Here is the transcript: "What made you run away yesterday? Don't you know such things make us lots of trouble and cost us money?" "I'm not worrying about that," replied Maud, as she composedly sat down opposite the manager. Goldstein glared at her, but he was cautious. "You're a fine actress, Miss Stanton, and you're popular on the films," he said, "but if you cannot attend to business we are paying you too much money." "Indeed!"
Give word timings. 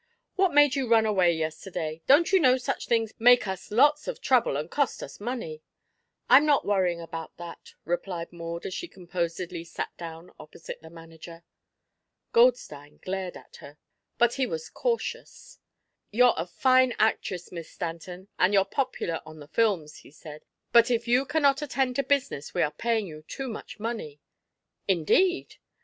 "What 0.35 0.51
made 0.51 0.73
you 0.73 0.87
run 0.87 1.05
away 1.05 1.31
yesterday? 1.31 2.01
Don't 2.07 2.31
you 2.31 2.39
know 2.39 2.57
such 2.57 2.87
things 2.87 3.13
make 3.19 3.45
us 3.47 3.69
lots 3.69 4.07
of 4.07 4.19
trouble 4.19 4.57
and 4.57 4.67
cost 4.71 5.03
us 5.03 5.19
money?" 5.19 5.61
"I'm 6.27 6.43
not 6.43 6.65
worrying 6.65 6.99
about 6.99 7.37
that," 7.37 7.75
replied 7.85 8.33
Maud, 8.33 8.65
as 8.65 8.73
she 8.73 8.87
composedly 8.87 9.63
sat 9.63 9.95
down 9.97 10.31
opposite 10.39 10.81
the 10.81 10.89
manager. 10.89 11.43
Goldstein 12.33 12.97
glared 13.03 13.37
at 13.37 13.57
her, 13.57 13.77
but 14.17 14.33
he 14.33 14.47
was 14.47 14.71
cautious. 14.71 15.59
"You're 16.09 16.33
a 16.35 16.47
fine 16.47 16.95
actress, 16.97 17.51
Miss 17.51 17.69
Stanton, 17.69 18.27
and 18.39 18.55
you're 18.55 18.65
popular 18.65 19.21
on 19.23 19.37
the 19.39 19.47
films," 19.49 19.97
he 19.97 20.09
said, 20.09 20.45
"but 20.71 20.89
if 20.89 21.07
you 21.07 21.27
cannot 21.27 21.61
attend 21.61 21.95
to 21.97 22.03
business 22.03 22.55
we 22.55 22.63
are 22.63 22.71
paying 22.71 23.05
you 23.05 23.21
too 23.27 23.47
much 23.47 23.79
money." 23.79 24.19
"Indeed!" 24.87 25.57